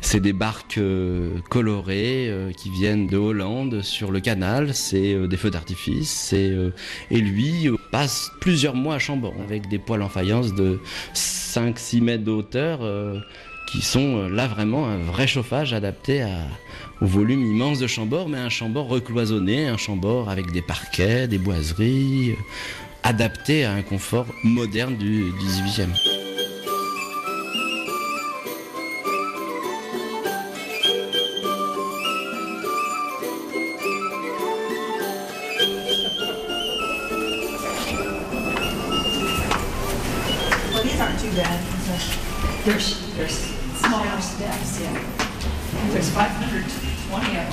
C'est 0.00 0.20
des 0.20 0.32
barques 0.32 0.78
euh, 0.78 1.38
colorées 1.50 2.28
euh, 2.28 2.52
qui 2.52 2.70
viennent 2.70 3.06
de 3.06 3.16
Hollande 3.16 3.82
sur 3.82 4.10
le 4.10 4.20
canal. 4.20 4.74
C'est 4.74 5.14
euh, 5.14 5.26
des 5.26 5.36
feux 5.36 5.50
d'artifice. 5.50 6.32
et 6.32 6.72
lui 7.10 7.68
passe 7.90 8.30
plusieurs 8.40 8.74
mois 8.74 8.96
à 8.96 8.98
Chambord 8.98 9.34
avec 9.42 9.68
des 9.68 9.78
poils 9.78 10.02
en 10.02 10.08
faïence 10.08 10.54
de 10.54 10.80
5-6 11.14 12.02
mètres 12.02 12.24
de 12.24 12.30
hauteur 12.30 12.80
qui 13.70 13.82
sont 13.82 14.28
là 14.28 14.46
vraiment 14.46 14.86
un 14.86 14.98
vrai 14.98 15.26
chauffage 15.26 15.72
adapté 15.72 16.26
au 17.00 17.06
volume 17.06 17.44
immense 17.44 17.78
de 17.78 17.86
Chambord, 17.86 18.28
mais 18.28 18.38
un 18.38 18.48
Chambord 18.48 18.88
recloisonné, 18.88 19.66
un 19.68 19.76
Chambord 19.76 20.30
avec 20.30 20.50
des 20.52 20.62
parquets, 20.62 21.28
des 21.28 21.38
boiseries, 21.38 22.34
adapté 23.02 23.64
à 23.64 23.72
un 23.72 23.82
confort 23.82 24.26
moderne 24.42 24.96
du 24.96 25.24
18e. 25.32 26.21
There's, 42.64 43.14
there's 43.16 43.38
smaller 43.78 44.20
steps, 44.20 44.80
yeah. 44.80 45.31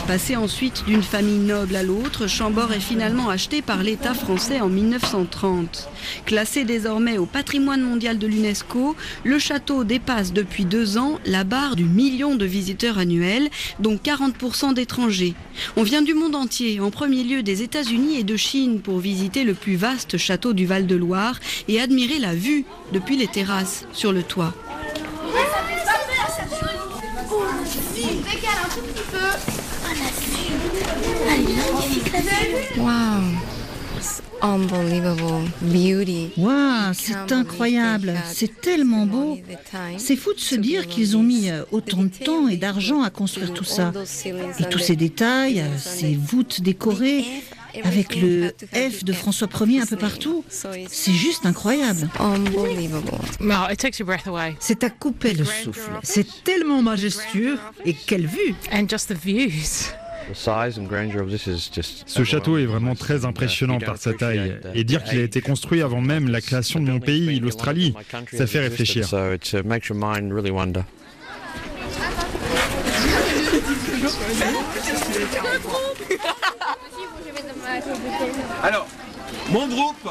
Passé 0.08 0.36
ensuite 0.36 0.86
d'une 0.88 1.04
famille 1.04 1.38
noble 1.38 1.76
à 1.76 1.84
l'autre, 1.84 2.28
Chambord 2.28 2.72
est 2.72 2.80
finalement 2.80 3.30
acheté 3.30 3.62
par 3.62 3.84
l'État 3.84 4.14
français 4.14 4.62
en 4.62 4.70
1930. 4.70 5.90
Classé 6.26 6.64
désormais 6.64 7.18
au 7.18 7.26
patrimoine 7.26 7.82
mondial 7.82 8.18
de 8.18 8.26
l'UNESCO, 8.26 8.96
le 9.24 9.40
château 9.40 9.84
dépasse 9.84 10.34
depuis 10.34 10.66
deux 10.66 10.98
ans 10.98 11.20
la 11.26 11.44
barre 11.44 11.76
du 11.76 11.84
million 11.84 12.36
de 12.36 12.46
visiteurs 12.46 12.98
annuels, 12.98 13.50
dont 13.80 13.96
40% 13.96 14.74
d'étrangers. 14.74 15.36
On 15.76 15.84
vient 15.84 16.02
du 16.02 16.14
monde 16.14 16.36
entier, 16.36 16.80
en 16.80 16.90
premier 16.90 17.24
lieu 17.24 17.44
des 17.44 17.62
États-Unis 17.62 18.18
et 18.18 18.24
de 18.24 18.38
Chine, 18.38 18.80
pour 18.80 19.00
visiter 19.00 19.44
le 19.44 19.54
plus 19.54 19.76
vaste 19.76 20.18
château 20.18 20.54
du 20.54 20.66
Val-de-Loire 20.66 21.40
et 21.68 21.82
admirer 21.82 22.20
la 22.20 22.34
vue 22.34 22.66
depuis 22.94 23.18
les 23.18 23.28
terrasses 23.28 23.86
sur 23.92 24.14
le 24.14 24.24
toit. 24.24 24.54
Wow, 36.38 36.94
c'est 36.94 37.32
incroyable, 37.34 38.14
c'est 38.32 38.62
tellement 38.62 39.06
beau. 39.06 39.38
C'est 39.98 40.16
fou 40.16 40.34
de 40.34 40.40
se 40.40 40.56
dire 40.56 40.88
qu'ils 40.88 41.18
ont 41.18 41.24
mis 41.24 41.50
euh, 41.50 41.64
autant 41.72 42.04
de 42.04 42.10
temps 42.10 42.48
et 42.48 42.56
d'argent 42.56 43.02
à 43.02 43.10
construire 43.10 43.54
tout 43.54 43.64
ça. 43.66 43.92
Et 44.60 44.64
tous 44.70 44.80
ces 44.80 44.96
détails, 44.96 45.62
euh, 45.62 45.78
ces 45.78 46.16
voûtes 46.16 46.62
décorées, 46.62 47.26
avec 47.84 48.16
le 48.16 48.54
F 48.74 49.04
de 49.04 49.14
François 49.14 49.48
Ier 49.62 49.82
un 49.82 49.86
peu 49.86 49.98
partout. 49.98 50.44
C'est 50.50 51.14
juste 51.14 51.46
incroyable. 51.46 52.10
C'est 54.60 54.84
à 54.84 54.90
couper 54.90 55.34
le 55.34 55.46
souffle. 55.46 55.92
C'est 56.04 56.44
tellement 56.44 56.82
majestueux 56.82 57.58
et 57.86 57.94
quelle 57.94 58.28
vue! 58.28 58.56
Ce 62.06 62.24
château 62.24 62.58
est 62.58 62.66
vraiment 62.66 62.96
très 62.96 63.26
impressionnant 63.26 63.80
par 63.80 63.98
sa 63.98 64.14
taille. 64.14 64.58
Et 64.74 64.84
dire 64.84 65.04
qu'il 65.04 65.20
a 65.20 65.24
été 65.24 65.42
construit 65.42 65.82
avant 65.82 66.02
même 66.02 66.30
la 66.30 66.42
création 66.42 66.80
de 66.80 66.92
mon 66.92 67.00
pays, 67.00 67.40
l'Australie, 67.40 67.94
ça 68.32 68.48
fait 68.48 68.60
réfléchir. 68.60 69.08
Alors, 78.64 78.88
mon 79.52 79.68
groupe 79.68 80.10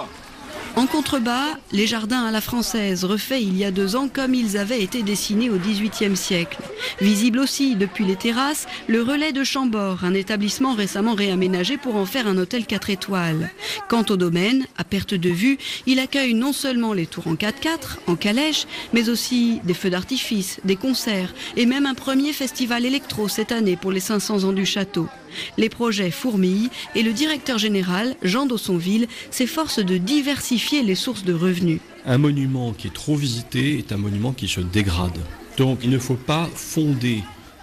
en 0.78 0.87
contrebas, 0.87 1.58
les 1.73 1.88
jardins 1.88 2.25
à 2.25 2.30
la 2.30 2.40
française, 2.40 3.04
refaits 3.04 3.42
il 3.42 3.58
y 3.58 3.64
a 3.64 3.73
deux 3.73 3.97
ans 3.97 4.08
comme 4.08 4.32
ils 4.32 4.56
avaient 4.56 4.80
été 4.80 5.02
dessinés 5.02 5.50
au 5.50 5.56
XVIIIe 5.56 6.16
siècle. 6.16 6.58
Visible 7.00 7.40
aussi 7.40 7.75
depuis 7.75 8.04
les 8.04 8.14
terrasses, 8.14 8.68
le 8.87 9.02
relais 9.02 9.32
de 9.32 9.42
Chambord, 9.42 10.04
un 10.04 10.14
établissement 10.14 10.75
récemment 10.75 11.14
réaménagé 11.14 11.78
pour 11.78 11.97
en 11.97 12.06
faire 12.06 12.28
un 12.28 12.38
hôtel 12.38 12.64
4 12.64 12.90
étoiles. 12.90 13.50
Quant 13.88 14.04
au 14.08 14.16
domaine, 14.16 14.66
à 14.76 14.85
perte 14.85 15.14
de 15.14 15.30
vue, 15.30 15.58
il 15.87 15.99
accueille 15.99 16.35
non 16.35 16.52
seulement 16.52 16.92
les 16.92 17.06
tours 17.06 17.26
en 17.26 17.35
4x4, 17.35 17.99
en 18.06 18.14
calèche, 18.14 18.66
mais 18.92 19.08
aussi 19.08 19.61
des 19.64 19.75
feux 19.75 19.90
d'artifice, 19.90 20.61
des 20.64 20.76
concerts 20.76 21.35
et 21.56 21.66
même 21.66 21.87
un 21.87 21.94
premier 21.94 22.32
festival 22.32 22.85
électro 22.85 23.26
cette 23.26 23.50
année 23.50 23.76
pour 23.76 23.90
les 23.90 23.99
500 23.99 24.44
ans 24.44 24.52
du 24.52 24.64
château. 24.64 25.08
Les 25.56 25.68
projets 25.68 26.11
fourmillent 26.11 26.70
et 26.94 27.02
le 27.02 27.12
directeur 27.12 27.58
général, 27.58 28.16
Jean 28.23 28.47
Dossonville, 28.47 29.08
s'efforce 29.30 29.78
de 29.78 29.99
diversifier 29.99 30.67
les 30.70 30.94
sources 30.94 31.25
de 31.25 31.32
revenus. 31.32 31.80
Un 32.04 32.18
monument 32.18 32.72
qui 32.72 32.88
est 32.88 32.94
trop 32.94 33.16
visité 33.16 33.78
est 33.78 33.92
un 33.92 33.96
monument 33.96 34.32
qui 34.32 34.48
se 34.48 34.60
dégrade. 34.60 35.18
Donc 35.56 35.80
il 35.82 35.90
ne 35.90 35.98
faut 35.98 36.14
pas 36.14 36.48
fonder 36.54 37.22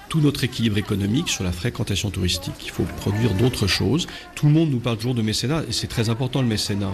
tout 0.09 0.21
notre 0.21 0.43
équilibre 0.43 0.77
économique 0.77 1.29
sur 1.29 1.43
la 1.43 1.51
fréquentation 1.51 2.09
touristique. 2.09 2.53
Il 2.63 2.71
faut 2.71 2.83
produire 2.97 3.33
d'autres 3.35 3.67
choses. 3.67 4.07
Tout 4.35 4.47
le 4.47 4.51
monde 4.51 4.71
nous 4.71 4.79
parle 4.79 4.97
toujours 4.97 5.15
de 5.15 5.21
mécénat 5.21 5.63
et 5.69 5.71
c'est 5.71 5.87
très 5.87 6.09
important 6.09 6.41
le 6.41 6.47
mécénat. 6.47 6.93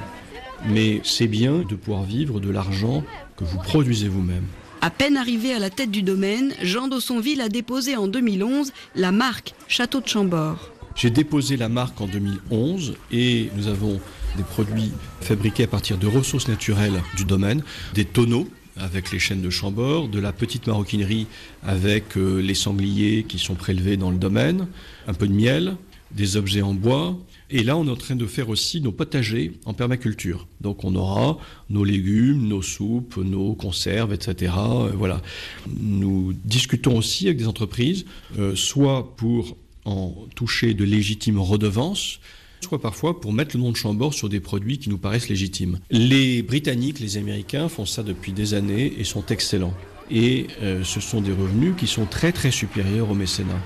Mais 0.67 1.01
c'est 1.03 1.27
bien 1.27 1.59
de 1.59 1.75
pouvoir 1.75 2.03
vivre 2.03 2.39
de 2.39 2.49
l'argent 2.49 3.03
que 3.37 3.43
vous 3.43 3.57
produisez 3.57 4.07
vous-même. 4.07 4.45
À 4.81 4.89
peine 4.89 5.17
arrivé 5.17 5.53
à 5.53 5.59
la 5.59 5.69
tête 5.69 5.91
du 5.91 6.01
domaine, 6.01 6.53
Jean 6.61 6.87
Dossonville 6.87 7.41
a 7.41 7.49
déposé 7.49 7.95
en 7.95 8.07
2011 8.07 8.71
la 8.95 9.11
marque 9.11 9.53
Château 9.67 10.01
de 10.01 10.07
Chambord. 10.07 10.71
J'ai 10.95 11.09
déposé 11.09 11.55
la 11.55 11.69
marque 11.69 12.01
en 12.01 12.07
2011 12.07 12.95
et 13.11 13.49
nous 13.55 13.67
avons 13.67 13.99
des 14.37 14.43
produits 14.43 14.91
fabriqués 15.21 15.63
à 15.63 15.67
partir 15.67 15.97
de 15.97 16.07
ressources 16.07 16.47
naturelles 16.47 17.01
du 17.17 17.25
domaine, 17.25 17.63
des 17.93 18.05
tonneaux 18.05 18.47
avec 18.77 19.11
les 19.11 19.19
chaînes 19.19 19.41
de 19.41 19.49
Chambord, 19.49 20.07
de 20.07 20.19
la 20.19 20.31
petite 20.31 20.67
maroquinerie 20.67 21.27
avec 21.63 22.17
euh, 22.17 22.39
les 22.39 22.55
sangliers 22.55 23.25
qui 23.27 23.37
sont 23.37 23.55
prélevés 23.55 23.97
dans 23.97 24.11
le 24.11 24.17
domaine, 24.17 24.67
un 25.07 25.13
peu 25.13 25.27
de 25.27 25.33
miel, 25.33 25.75
des 26.11 26.37
objets 26.37 26.61
en 26.61 26.73
bois. 26.73 27.17
Et 27.49 27.63
là, 27.63 27.75
on 27.75 27.85
est 27.85 27.91
en 27.91 27.97
train 27.97 28.15
de 28.15 28.25
faire 28.25 28.49
aussi 28.49 28.79
nos 28.79 28.93
potagers 28.93 29.53
en 29.65 29.73
permaculture. 29.73 30.47
Donc, 30.61 30.85
on 30.85 30.95
aura 30.95 31.37
nos 31.69 31.83
légumes, 31.83 32.47
nos 32.47 32.61
soupes, 32.61 33.17
nos 33.17 33.55
conserves, 33.55 34.13
etc. 34.13 34.53
Euh, 34.57 34.91
voilà. 34.95 35.21
Nous 35.67 36.33
discutons 36.45 36.97
aussi 36.97 37.27
avec 37.27 37.37
des 37.37 37.47
entreprises, 37.47 38.05
euh, 38.39 38.55
soit 38.55 39.15
pour 39.17 39.57
en 39.83 40.15
toucher 40.35 40.73
de 40.73 40.83
légitimes 40.83 41.39
redevances, 41.39 42.19
soit 42.63 42.81
parfois 42.81 43.19
pour 43.19 43.33
mettre 43.33 43.55
le 43.55 43.63
nom 43.63 43.71
de 43.71 43.75
Chambord 43.75 44.13
sur 44.13 44.29
des 44.29 44.39
produits 44.39 44.77
qui 44.77 44.89
nous 44.89 44.97
paraissent 44.97 45.29
légitimes. 45.29 45.79
Les 45.89 46.41
Britanniques, 46.41 46.99
les 46.99 47.17
Américains 47.17 47.69
font 47.69 47.85
ça 47.85 48.03
depuis 48.03 48.31
des 48.31 48.53
années 48.53 48.93
et 48.97 49.03
sont 49.03 49.25
excellents. 49.27 49.73
Et 50.09 50.47
euh, 50.61 50.83
ce 50.83 50.99
sont 50.99 51.21
des 51.21 51.31
revenus 51.31 51.73
qui 51.77 51.87
sont 51.87 52.05
très 52.05 52.31
très 52.31 52.51
supérieurs 52.51 53.09
au 53.09 53.15
mécénat. 53.15 53.59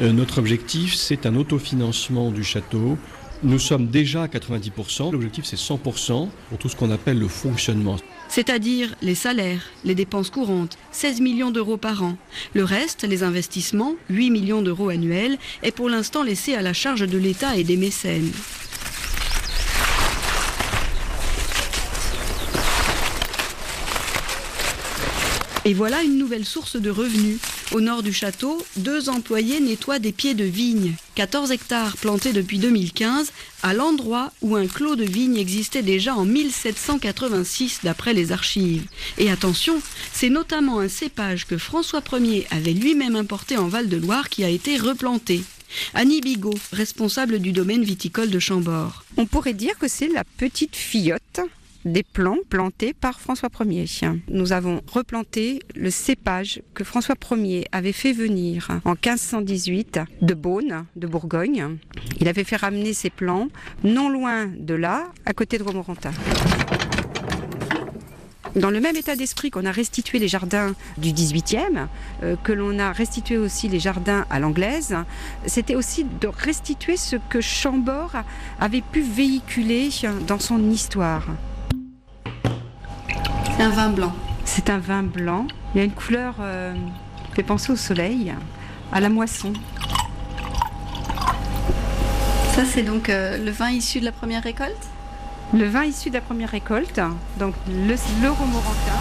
Euh, 0.00 0.12
notre 0.12 0.38
objectif, 0.38 0.94
c'est 0.94 1.26
un 1.26 1.34
autofinancement 1.34 2.30
du 2.30 2.44
château. 2.44 2.98
Nous 3.42 3.58
sommes 3.58 3.88
déjà 3.88 4.24
à 4.24 4.26
90%. 4.26 5.12
L'objectif, 5.12 5.44
c'est 5.44 5.58
100% 5.58 6.28
pour 6.48 6.58
tout 6.58 6.68
ce 6.68 6.76
qu'on 6.76 6.90
appelle 6.90 7.18
le 7.18 7.28
fonctionnement 7.28 7.96
c'est-à-dire 8.28 8.94
les 9.02 9.14
salaires, 9.14 9.62
les 9.84 9.94
dépenses 9.94 10.30
courantes, 10.30 10.78
16 10.92 11.20
millions 11.20 11.50
d'euros 11.50 11.76
par 11.76 12.02
an. 12.02 12.16
Le 12.54 12.64
reste, 12.64 13.04
les 13.04 13.22
investissements, 13.22 13.96
8 14.10 14.30
millions 14.30 14.62
d'euros 14.62 14.90
annuels, 14.90 15.38
est 15.62 15.72
pour 15.72 15.88
l'instant 15.88 16.22
laissé 16.22 16.54
à 16.54 16.62
la 16.62 16.72
charge 16.72 17.06
de 17.06 17.18
l'État 17.18 17.56
et 17.56 17.64
des 17.64 17.76
mécènes. 17.76 18.30
Et 25.68 25.74
voilà 25.74 26.02
une 26.02 26.16
nouvelle 26.16 26.46
source 26.46 26.76
de 26.76 26.88
revenus. 26.88 27.36
Au 27.72 27.82
nord 27.82 28.02
du 28.02 28.10
château, 28.10 28.64
deux 28.78 29.10
employés 29.10 29.60
nettoient 29.60 29.98
des 29.98 30.12
pieds 30.12 30.32
de 30.32 30.44
vigne, 30.44 30.94
14 31.14 31.50
hectares 31.50 31.98
plantés 31.98 32.32
depuis 32.32 32.58
2015, 32.58 33.32
à 33.62 33.74
l'endroit 33.74 34.32
où 34.40 34.56
un 34.56 34.66
clos 34.66 34.96
de 34.96 35.04
vigne 35.04 35.36
existait 35.36 35.82
déjà 35.82 36.14
en 36.14 36.24
1786 36.24 37.80
d'après 37.82 38.14
les 38.14 38.32
archives. 38.32 38.86
Et 39.18 39.30
attention, 39.30 39.82
c'est 40.10 40.30
notamment 40.30 40.78
un 40.78 40.88
cépage 40.88 41.46
que 41.46 41.58
François 41.58 42.02
Ier 42.14 42.46
avait 42.50 42.72
lui-même 42.72 43.16
importé 43.16 43.58
en 43.58 43.68
Val-de-Loire 43.68 44.30
qui 44.30 44.44
a 44.44 44.48
été 44.48 44.78
replanté. 44.78 45.42
Annie 45.92 46.22
Bigot, 46.22 46.58
responsable 46.72 47.40
du 47.40 47.52
domaine 47.52 47.84
viticole 47.84 48.30
de 48.30 48.38
Chambord. 48.38 49.04
On 49.18 49.26
pourrait 49.26 49.52
dire 49.52 49.76
que 49.78 49.86
c'est 49.86 50.08
la 50.08 50.24
petite 50.24 50.76
fillotte 50.76 51.42
des 51.84 52.02
plants 52.02 52.38
plantés 52.48 52.92
par 52.92 53.20
François 53.20 53.48
Ier. 53.60 53.86
Nous 54.28 54.52
avons 54.52 54.80
replanté 54.86 55.60
le 55.74 55.90
cépage 55.90 56.62
que 56.74 56.84
François 56.84 57.14
Ier 57.30 57.66
avait 57.72 57.92
fait 57.92 58.12
venir 58.12 58.68
en 58.84 58.92
1518 58.92 60.00
de 60.22 60.34
Beaune, 60.34 60.84
de 60.96 61.06
Bourgogne. 61.06 61.78
Il 62.20 62.28
avait 62.28 62.44
fait 62.44 62.56
ramener 62.56 62.92
ces 62.92 63.10
plants 63.10 63.48
non 63.84 64.08
loin 64.08 64.46
de 64.46 64.74
là, 64.74 65.08
à 65.24 65.32
côté 65.32 65.58
de 65.58 65.62
Romorantin. 65.62 66.12
Dans 68.56 68.70
le 68.70 68.80
même 68.80 68.96
état 68.96 69.14
d'esprit 69.14 69.50
qu'on 69.50 69.66
a 69.66 69.70
restitué 69.70 70.18
les 70.18 70.26
jardins 70.26 70.74
du 70.96 71.10
18e, 71.10 71.86
euh, 72.22 72.34
que 72.42 72.52
l'on 72.52 72.78
a 72.78 72.92
restitué 72.92 73.36
aussi 73.36 73.68
les 73.68 73.78
jardins 73.78 74.26
à 74.30 74.40
l'anglaise, 74.40 74.96
c'était 75.46 75.74
aussi 75.74 76.04
de 76.04 76.26
restituer 76.26 76.96
ce 76.96 77.16
que 77.28 77.40
Chambord 77.40 78.12
avait 78.58 78.80
pu 78.80 79.00
véhiculer 79.00 79.90
dans 80.26 80.40
son 80.40 80.70
histoire. 80.70 81.26
Un 83.60 83.70
vin 83.70 83.88
blanc. 83.90 84.12
C'est 84.44 84.70
un 84.70 84.78
vin 84.78 85.02
blanc. 85.02 85.46
Il 85.74 85.78
y 85.78 85.80
a 85.80 85.84
une 85.84 85.92
couleur 85.92 86.36
euh, 86.40 86.72
qui 87.30 87.34
fait 87.34 87.42
penser 87.42 87.72
au 87.72 87.76
soleil, 87.76 88.32
à 88.92 89.00
la 89.00 89.08
moisson. 89.08 89.52
Ça, 92.54 92.64
c'est 92.64 92.82
donc 92.82 93.08
euh, 93.08 93.36
le 93.36 93.50
vin 93.50 93.70
issu 93.70 93.98
de 94.00 94.04
la 94.04 94.12
première 94.12 94.42
récolte? 94.44 94.86
Le 95.52 95.66
vin 95.66 95.84
issu 95.84 96.10
de 96.10 96.14
la 96.14 96.20
première 96.20 96.50
récolte, 96.50 97.00
donc 97.38 97.54
le, 97.68 97.94
le 98.22 98.30
Romorantin. 98.30 98.97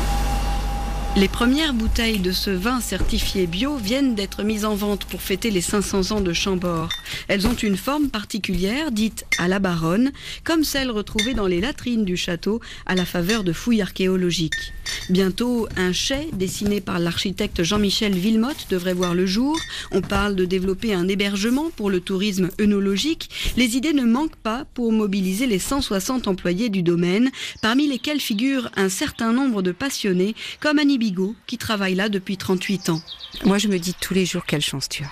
Les 1.19 1.27
premières 1.27 1.73
bouteilles 1.73 2.19
de 2.19 2.31
ce 2.31 2.51
vin 2.51 2.79
certifié 2.79 3.47
bio 3.47 3.75
viennent 3.75 4.13
d'être 4.13 4.43
mises 4.43 4.65
en 4.65 4.75
vente 4.75 5.05
pour 5.05 5.19
fêter 5.19 5.49
les 5.49 5.61
500 5.61 6.11
ans 6.11 6.21
de 6.21 6.31
Chambord. 6.31 6.89
Elles 7.27 7.47
ont 7.47 7.55
une 7.55 7.75
forme 7.75 8.09
particulière, 8.09 8.91
dite 8.91 9.25
à 9.39 9.47
la 9.47 9.57
baronne, 9.57 10.11
comme 10.43 10.63
celle 10.63 10.91
retrouvée 10.91 11.33
dans 11.33 11.47
les 11.47 11.59
latrines 11.59 12.05
du 12.05 12.17
château 12.17 12.61
à 12.85 12.93
la 12.93 13.03
faveur 13.03 13.43
de 13.43 13.51
fouilles 13.51 13.81
archéologiques. 13.81 14.73
Bientôt, 15.09 15.67
un 15.75 15.91
chai 15.91 16.29
dessiné 16.33 16.81
par 16.81 16.99
l'architecte 16.99 17.63
Jean-Michel 17.63 18.13
Villemotte 18.13 18.67
devrait 18.69 18.93
voir 18.93 19.15
le 19.15 19.25
jour. 19.25 19.57
On 19.91 20.01
parle 20.01 20.35
de 20.35 20.45
développer 20.45 20.93
un 20.93 21.07
hébergement 21.07 21.71
pour 21.75 21.89
le 21.89 21.99
tourisme 21.99 22.49
œnologique. 22.61 23.29
Les 23.57 23.75
idées 23.75 23.93
ne 23.93 24.05
manquent 24.05 24.35
pas 24.35 24.65
pour 24.75 24.91
mobiliser 24.91 25.47
les 25.47 25.59
160 25.59 26.27
employés 26.27 26.69
du 26.69 26.83
domaine, 26.83 27.31
parmi 27.63 27.87
lesquels 27.87 28.19
figure 28.19 28.69
un 28.75 28.89
certain 28.89 29.33
nombre 29.33 29.63
de 29.63 29.71
passionnés 29.71 30.35
comme 30.59 30.77
Annie 30.77 30.99
Qui 31.45 31.57
travaille 31.57 31.95
là 31.95 32.09
depuis 32.09 32.37
38 32.37 32.89
ans. 32.89 33.01
Moi, 33.45 33.57
je 33.57 33.67
me 33.67 33.77
dis 33.79 33.93
tous 33.93 34.13
les 34.13 34.25
jours 34.25 34.45
quelle 34.45 34.61
chance 34.61 34.89
tu 34.89 35.03
as. 35.03 35.11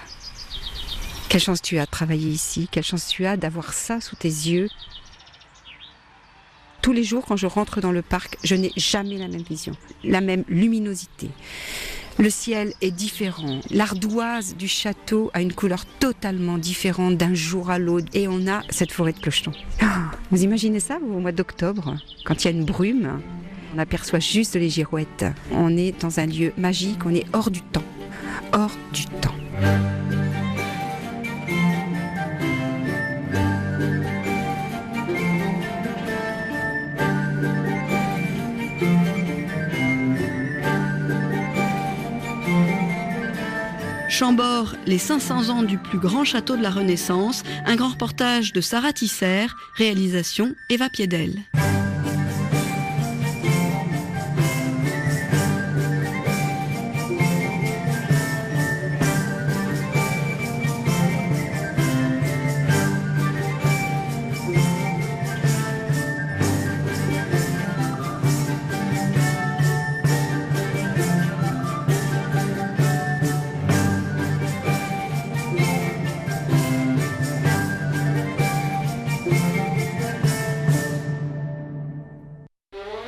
Quelle 1.30 1.42
chance 1.42 1.62
tu 1.62 1.78
as 1.78 1.86
de 1.86 1.92
travailler 1.92 2.30
ici, 2.30 2.68
quelle 2.72 2.84
chance 2.84 3.08
tu 3.08 3.26
as 3.26 3.38
d'avoir 3.38 3.74
ça 3.74 4.00
sous 4.02 4.16
tes 4.16 4.30
yeux. 4.30 4.70
Tous 6.82 6.92
les 6.94 7.04
jours, 7.04 7.26
quand 7.26 7.36
je 7.36 7.48
rentre 7.48 7.82
dans 7.82 7.92
le 7.92 8.02
parc, 8.02 8.38
je 8.44 8.56
n'ai 8.56 8.72
jamais 8.78 9.18
la 9.18 9.28
même 9.28 9.42
vision, 9.42 9.76
la 10.04 10.22
même 10.22 10.44
luminosité. 10.48 11.30
Le 12.18 12.30
ciel 12.30 12.74
est 12.80 12.92
différent. 12.92 13.60
L'ardoise 13.72 14.56
du 14.56 14.70
château 14.70 15.32
a 15.34 15.42
une 15.42 15.52
couleur 15.52 15.86
totalement 16.00 16.58
différente 16.58 17.18
d'un 17.18 17.34
jour 17.34 17.70
à 17.70 17.80
l'autre. 17.80 18.08
Et 18.14 18.30
on 18.30 18.48
a 18.48 18.62
cette 18.70 18.94
forêt 18.94 19.12
de 19.12 19.20
clochetons. 19.20 19.52
Ah, 19.82 20.12
vous 20.32 20.44
imaginez 20.44 20.80
ça 20.80 20.98
au 20.98 21.20
mois 21.20 21.34
d'octobre, 21.34 21.98
quand 22.24 22.44
il 22.44 22.46
y 22.46 22.48
a 22.48 22.52
une 22.52 22.64
brume? 22.64 23.20
On 23.76 23.80
aperçoit 23.80 24.20
juste 24.20 24.56
les 24.56 24.70
girouettes. 24.70 25.26
On 25.52 25.76
est 25.76 26.02
dans 26.02 26.20
un 26.20 26.26
lieu 26.26 26.54
magique, 26.58 27.06
on 27.06 27.14
est 27.14 27.26
hors 27.34 27.52
du 27.52 27.62
temps. 27.62 27.84
Hors 28.54 28.72
du 28.94 29.06
temps. 29.06 29.36
Chambord, 44.08 44.76
les 44.86 44.98
500 44.98 45.50
ans 45.50 45.64
du 45.64 45.78
plus 45.78 46.00
grand 46.00 46.24
château 46.24 46.56
de 46.56 46.64
la 46.64 46.70
Renaissance, 46.70 47.44
un 47.66 47.76
grand 47.76 47.90
reportage 47.90 48.54
de 48.54 48.62
Sarah 48.62 48.94
Tisser, 48.94 49.48
réalisation 49.76 50.56
Eva 50.70 50.88
Piedel. 50.90 51.42